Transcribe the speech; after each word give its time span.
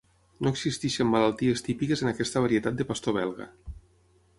No 0.45 0.53
existeixen 0.55 1.11
malalties 1.11 1.63
típiques 1.69 2.03
en 2.07 2.13
aquesta 2.13 2.45
varietat 2.49 2.81
de 2.83 2.91
pastor 2.95 3.21
belga. 3.23 3.51